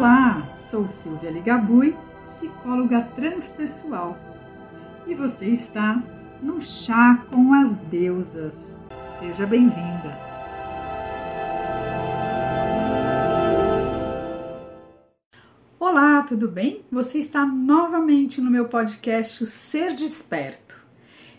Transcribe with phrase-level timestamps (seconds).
[0.00, 4.16] Olá, sou Silvia Ligabui, psicóloga transpessoal,
[5.06, 6.02] e você está
[6.42, 8.78] no Chá com as Deusas.
[9.18, 10.18] Seja bem-vinda!
[15.78, 16.82] Olá, tudo bem?
[16.90, 20.82] Você está novamente no meu podcast O Ser Desperto.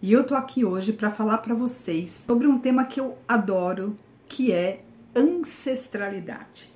[0.00, 3.98] E eu tô aqui hoje para falar para vocês sobre um tema que eu adoro,
[4.26, 4.78] que é
[5.14, 6.74] ancestralidade.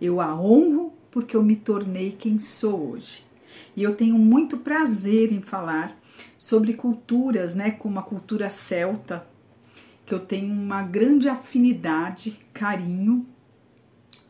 [0.00, 3.24] Eu a honro porque eu me tornei quem sou hoje.
[3.76, 5.96] E eu tenho muito prazer em falar
[6.36, 9.26] sobre culturas, né, como a cultura celta,
[10.04, 13.24] que eu tenho uma grande afinidade, carinho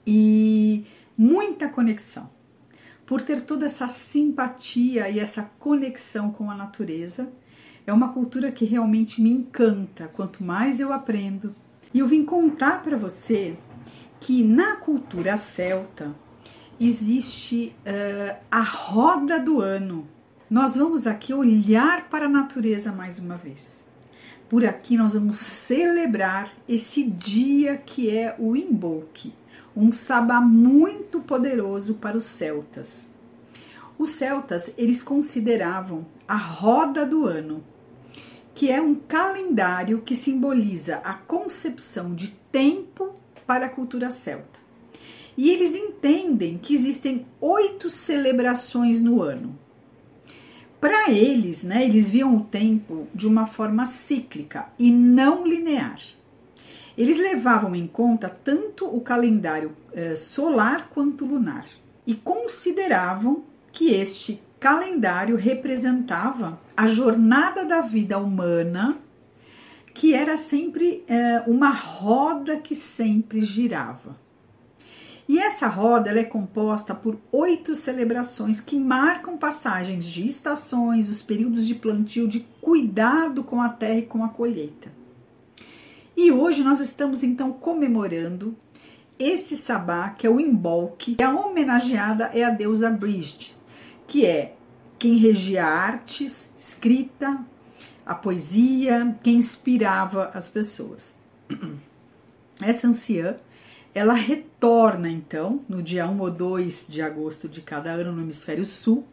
[0.06, 0.84] e
[1.16, 2.30] muita conexão.
[3.06, 7.32] Por ter toda essa simpatia e essa conexão com a natureza,
[7.86, 10.08] é uma cultura que realmente me encanta.
[10.08, 11.54] Quanto mais eu aprendo,
[11.92, 13.56] e eu vim contar para você
[14.20, 16.14] que na cultura celta
[16.80, 20.08] existe uh, a roda do ano.
[20.48, 23.86] Nós vamos aqui olhar para a natureza mais uma vez.
[24.48, 29.32] Por aqui nós vamos celebrar esse dia que é o Imbolc,
[29.76, 33.10] um sabá muito poderoso para os celtas.
[33.96, 37.62] Os celtas, eles consideravam a roda do ano,
[38.54, 43.14] que é um calendário que simboliza a concepção de tempo
[43.46, 44.59] para a cultura celta.
[45.40, 49.58] E eles entendem que existem oito celebrações no ano.
[50.78, 55.98] Para eles, né, eles viam o tempo de uma forma cíclica e não linear.
[56.94, 61.64] Eles levavam em conta tanto o calendário eh, solar quanto lunar
[62.06, 68.98] e consideravam que este calendário representava a jornada da vida humana,
[69.94, 74.28] que era sempre eh, uma roda que sempre girava.
[75.30, 81.68] E essa roda é composta por oito celebrações que marcam passagens de estações, os períodos
[81.68, 84.90] de plantio, de cuidado com a terra e com a colheita.
[86.16, 88.56] E hoje nós estamos então comemorando
[89.20, 93.54] esse sabá, que é o Imbolc, e a homenageada é a deusa Brigid,
[94.08, 94.56] que é
[94.98, 97.38] quem regia artes, escrita,
[98.04, 101.16] a poesia, quem inspirava as pessoas.
[102.60, 103.36] Essa anciã
[103.94, 108.64] ela retorna então no dia 1 ou 2 de agosto de cada ano no hemisfério
[108.64, 109.06] sul,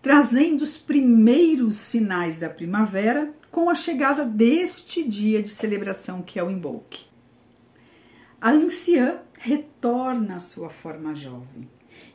[0.00, 6.44] trazendo os primeiros sinais da primavera com a chegada deste dia de celebração que é
[6.44, 7.06] o Imbolc.
[8.40, 11.68] A anciã retorna à sua forma jovem.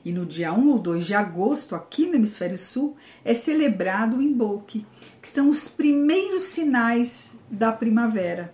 [0.04, 4.22] E no dia 1 ou 2 de agosto, aqui no hemisfério sul, é celebrado o
[4.22, 4.86] Imbolc,
[5.22, 8.54] que são os primeiros sinais da primavera,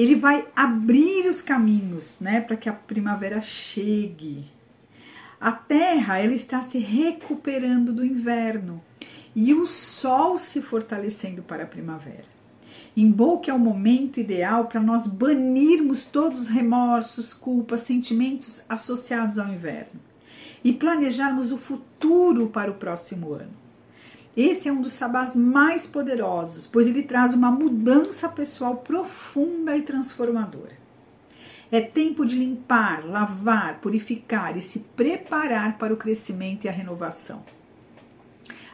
[0.00, 4.46] ele vai abrir os caminhos, né, para que a primavera chegue.
[5.38, 8.80] A Terra ela está se recuperando do inverno
[9.36, 12.24] e o Sol se fortalecendo para a primavera.
[12.96, 19.52] Emboque é o momento ideal para nós banirmos todos os remorsos, culpas, sentimentos associados ao
[19.52, 20.00] inverno
[20.64, 23.52] e planejarmos o futuro para o próximo ano.
[24.36, 29.82] Esse é um dos sabás mais poderosos, pois ele traz uma mudança pessoal profunda e
[29.82, 30.78] transformadora.
[31.72, 37.44] É tempo de limpar, lavar, purificar e se preparar para o crescimento e a renovação.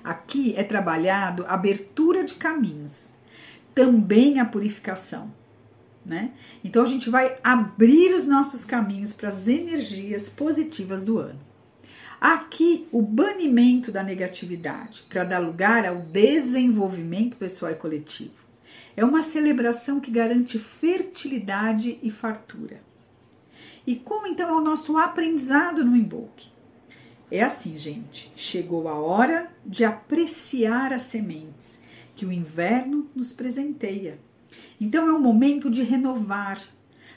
[0.03, 3.15] Aqui é trabalhado a abertura de caminhos,
[3.75, 5.33] também a purificação.
[6.05, 6.31] Né?
[6.65, 11.41] Então a gente vai abrir os nossos caminhos para as energias positivas do ano.
[12.21, 18.47] Aqui, o banimento da negatividade para dar lugar ao desenvolvimento pessoal e coletivo.
[18.97, 22.81] É uma celebração que garante fertilidade e fartura.
[23.87, 26.49] E como então é o nosso aprendizado no embolque?
[27.31, 31.81] É assim, gente, chegou a hora de apreciar as sementes
[32.15, 34.19] que o inverno nos presenteia.
[34.81, 36.61] Então é o momento de renovar,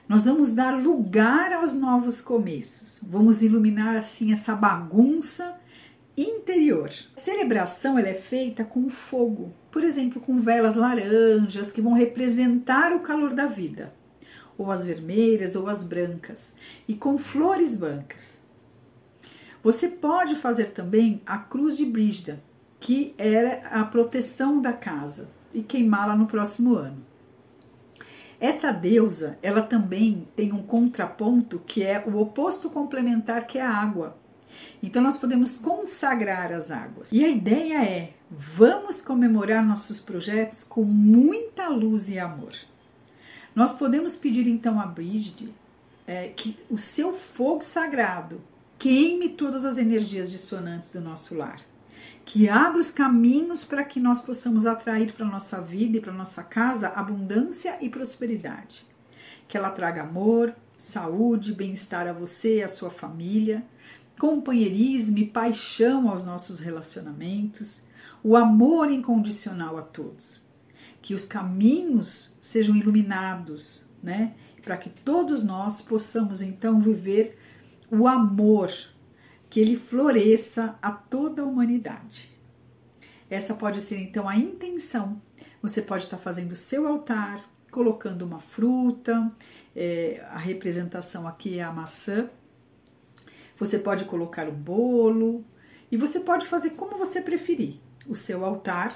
[0.09, 3.00] nós vamos dar lugar aos novos começos.
[3.07, 5.56] Vamos iluminar assim essa bagunça
[6.18, 6.89] interior.
[7.16, 12.92] A celebração ela é feita com fogo, por exemplo, com velas laranjas que vão representar
[12.92, 13.94] o calor da vida,
[14.57, 16.56] ou as vermelhas ou as brancas,
[16.88, 18.42] e com flores brancas.
[19.62, 22.42] Você pode fazer também a cruz de Brígida,
[22.80, 27.09] que era a proteção da casa, e queimá-la no próximo ano.
[28.39, 33.69] Essa deusa, ela também tem um contraponto que é o oposto complementar, que é a
[33.69, 34.18] água.
[34.81, 37.12] Então nós podemos consagrar as águas.
[37.12, 42.53] E a ideia é: vamos comemorar nossos projetos com muita luz e amor.
[43.53, 45.53] Nós podemos pedir então a Brígide
[46.07, 48.41] é, que o seu fogo sagrado
[48.77, 51.59] queime todas as energias dissonantes do nosso lar,
[52.30, 56.44] que abra os caminhos para que nós possamos atrair para nossa vida e para nossa
[56.44, 58.86] casa abundância e prosperidade.
[59.48, 63.66] Que ela traga amor, saúde, bem-estar a você e a sua família,
[64.20, 67.88] companheirismo e paixão aos nossos relacionamentos,
[68.24, 70.44] o amor incondicional a todos.
[71.02, 74.36] Que os caminhos sejam iluminados, né?
[74.62, 77.40] Para que todos nós possamos então viver
[77.90, 78.70] o amor,
[79.60, 82.32] que ele floresça a toda a humanidade.
[83.30, 85.22] Essa pode ser então a intenção.
[85.62, 89.30] Você pode estar fazendo o seu altar, colocando uma fruta,
[89.76, 92.30] é, a representação aqui é a maçã,
[93.58, 95.44] você pode colocar o bolo
[95.92, 98.96] e você pode fazer como você preferir o seu altar,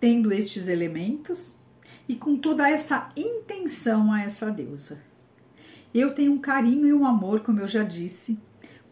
[0.00, 1.58] tendo estes elementos
[2.08, 5.02] e com toda essa intenção a essa deusa.
[5.92, 8.40] Eu tenho um carinho e um amor, como eu já disse,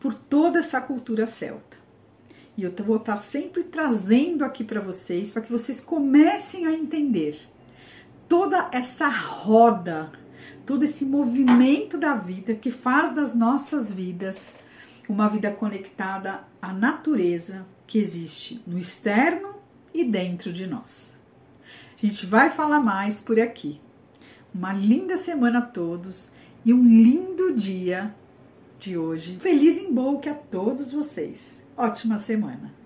[0.02, 1.76] por toda essa cultura celta.
[2.58, 7.38] E eu vou estar sempre trazendo aqui para vocês, para que vocês comecem a entender
[8.28, 10.10] toda essa roda,
[10.66, 14.56] todo esse movimento da vida que faz das nossas vidas
[15.08, 19.55] uma vida conectada à natureza que existe no externo
[19.94, 21.16] e dentro de nós.
[21.96, 23.81] A gente vai falar mais por aqui.
[24.52, 26.32] Uma linda semana a todos
[26.64, 28.12] e um lindo dia
[28.82, 29.37] de hoje.
[29.38, 29.93] Feliz em
[30.29, 31.62] a todos vocês.
[31.76, 32.81] Ótima semana!